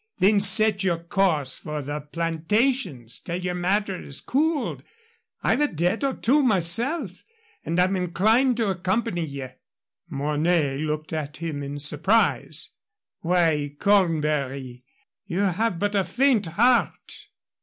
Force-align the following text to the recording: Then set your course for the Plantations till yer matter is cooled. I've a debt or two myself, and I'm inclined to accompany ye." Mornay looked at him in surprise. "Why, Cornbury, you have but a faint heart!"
Then 0.17 0.39
set 0.39 0.83
your 0.83 0.97
course 0.97 1.59
for 1.59 1.83
the 1.83 2.01
Plantations 2.01 3.19
till 3.19 3.35
yer 3.37 3.53
matter 3.53 4.01
is 4.01 4.19
cooled. 4.19 4.81
I've 5.43 5.59
a 5.61 5.67
debt 5.67 6.03
or 6.03 6.15
two 6.15 6.41
myself, 6.41 7.23
and 7.63 7.79
I'm 7.79 7.95
inclined 7.95 8.57
to 8.57 8.69
accompany 8.71 9.23
ye." 9.23 9.49
Mornay 10.09 10.79
looked 10.79 11.13
at 11.13 11.37
him 11.37 11.61
in 11.61 11.77
surprise. 11.77 12.71
"Why, 13.19 13.75
Cornbury, 13.79 14.83
you 15.27 15.41
have 15.41 15.77
but 15.77 15.93
a 15.93 16.03
faint 16.03 16.47
heart!" 16.47 17.27